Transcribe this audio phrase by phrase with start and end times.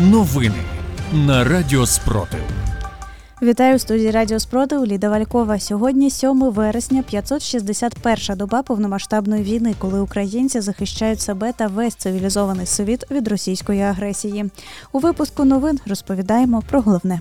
[0.00, 0.62] Новини
[1.12, 2.40] на Радіо Спротив.
[3.42, 5.58] Вітаю в студії Радіо Спротив Ліда Валькова.
[5.58, 13.10] Сьогодні 7 вересня, 561 доба повномасштабної війни, коли українці захищають себе та весь цивілізований світ
[13.10, 14.50] від російської агресії.
[14.92, 17.20] У випуску новин розповідаємо про головне.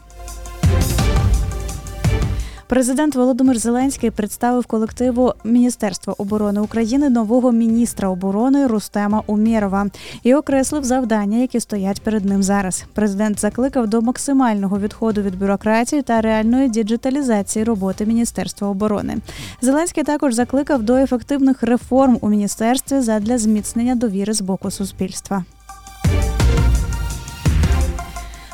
[2.67, 9.87] Президент Володимир Зеленський представив колективу Міністерства оборони України нового міністра оборони Рустема Умєрова
[10.23, 12.85] і окреслив завдання, які стоять перед ним зараз.
[12.93, 19.17] Президент закликав до максимального відходу від бюрократії та реальної діджиталізації роботи Міністерства оборони.
[19.61, 25.43] Зеленський також закликав до ефективних реформ у міністерстві задля зміцнення довіри з боку суспільства.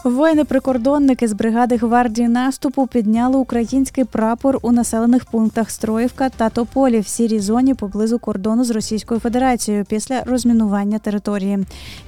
[0.04, 7.08] Воїни-прикордонники з бригади гвардії наступу підняли український прапор у населених пунктах Строївка та Тополі в
[7.08, 11.60] сірій зоні поблизу кордону з Російською Федерацією після розмінування території.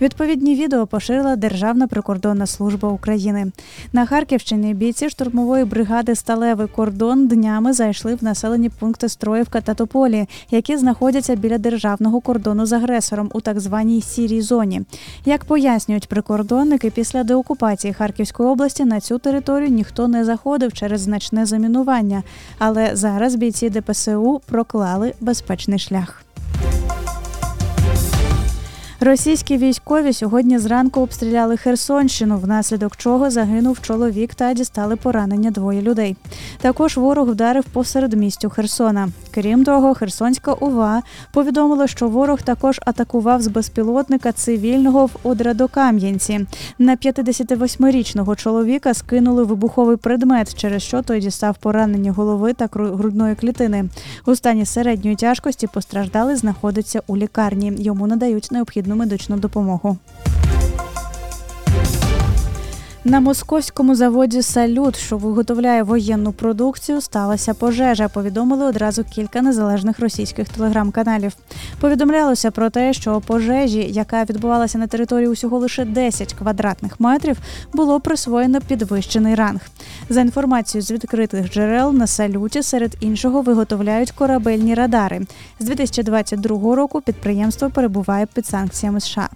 [0.01, 3.51] Відповідні відео поширила Державна прикордонна служба України.
[3.93, 10.27] На Харківщині бійці штурмової бригади Сталевий кордон днями зайшли в населені пункти Строївка та Тополі,
[10.51, 14.81] які знаходяться біля державного кордону з агресором у так званій сірій зоні.
[15.25, 21.01] Як пояснюють прикордонники, після деокупації окупації Харківської області на цю територію ніхто не заходив через
[21.01, 22.23] значне замінування,
[22.59, 26.24] але зараз бійці ДПСУ проклали безпечний шлях.
[29.05, 36.15] Російські військові сьогодні зранку обстріляли Херсонщину, внаслідок чого загинув чоловік та дістали поранення двоє людей.
[36.61, 39.09] Також ворог вдарив посеред містю Херсона.
[39.31, 46.47] Крім того, Херсонська ОВА повідомила, що ворог також атакував з безпілотника цивільного в Одрадокам'янці.
[46.79, 53.85] На 58-річного чоловіка скинули вибуховий предмет, через що той дістав поранення голови та грудної клітини.
[54.25, 57.73] У стані середньої тяжкості постраждалий знаходиться у лікарні.
[57.77, 59.97] Йому надають необхідну медичну допомогу.
[63.07, 68.07] На московському заводі Салют, що виготовляє воєнну продукцію, сталася пожежа.
[68.07, 71.33] Повідомили одразу кілька незалежних російських телеграм-каналів.
[71.79, 77.37] Повідомлялося про те, що пожежі, яка відбувалася на території усього лише 10 квадратних метрів,
[77.73, 79.61] було присвоєно підвищений ранг.
[80.09, 85.21] За інформацією з відкритих джерел на салюті серед іншого виготовляють корабельні радари.
[85.59, 89.29] З 2022 року підприємство перебуває під санкціями США.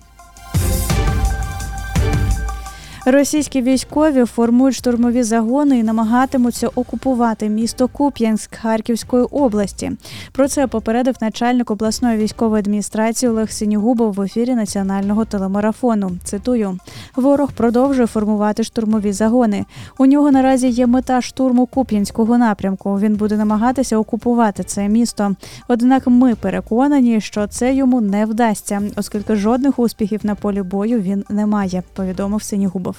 [3.12, 9.92] Російські військові формують штурмові загони і намагатимуться окупувати місто Куп'янськ Харківської області.
[10.32, 16.12] Про це попередив начальник обласної військової адміністрації Олег Синігубов в ефірі національного телемарафону.
[16.24, 16.78] Цитую:
[17.16, 19.66] ворог продовжує формувати штурмові загони.
[19.98, 23.00] У нього наразі є мета штурму Куп'янського напрямку.
[23.00, 25.36] Він буде намагатися окупувати це місто.
[25.68, 31.24] Однак ми переконані, що це йому не вдасться, оскільки жодних успіхів на полі бою він
[31.30, 31.84] не має.
[31.94, 32.99] Повідомив Синігубов.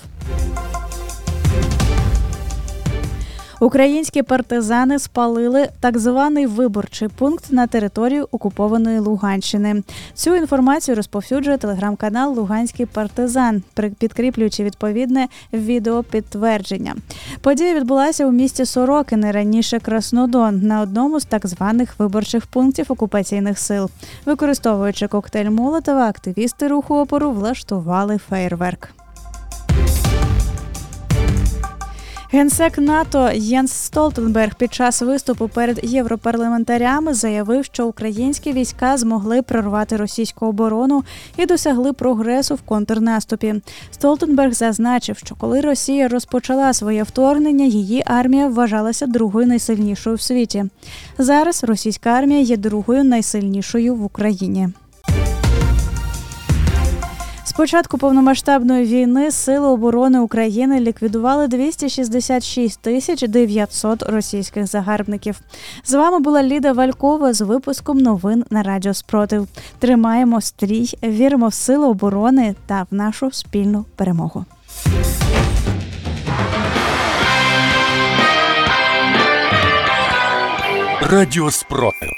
[3.61, 9.83] Українські партизани спалили так званий виборчий пункт на території окупованої Луганщини.
[10.15, 13.63] Цю інформацію розповсюджує телеграм-канал Луганський партизан,
[13.99, 16.95] підкріплюючи відповідне відеопідтвердження.
[17.41, 23.59] Подія відбулася у місті Сорокине, раніше Краснодон, на одному з так званих виборчих пунктів окупаційних
[23.59, 23.91] сил.
[24.27, 28.89] Використовуючи коктейль Молотова, активісти руху опору влаштували фейерверк.
[32.33, 39.97] Генсек НАТО Єнс Столтенберг під час виступу перед європарламентарями заявив, що українські війська змогли прорвати
[39.97, 41.05] російську оборону
[41.37, 43.55] і досягли прогресу в контрнаступі.
[43.91, 50.65] Столтенберг зазначив, що коли Росія розпочала своє вторгнення, її армія вважалася другою найсильнішою в світі.
[51.19, 54.69] Зараз російська армія є другою найсильнішою в Україні.
[57.51, 65.41] З початку повномасштабної війни Сили оборони України ліквідували 266 тисяч 900 російських загарбників.
[65.85, 69.49] З вами була Ліда Валькова з випуском новин на Радіо Спротив.
[69.79, 74.45] Тримаємо стрій, віримо в сили оборони та в нашу спільну перемогу.
[81.01, 82.11] Радіо Спротив.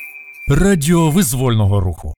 [0.49, 2.15] Радіо визвольного руху.